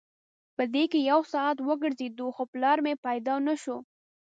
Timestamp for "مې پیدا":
2.85-3.35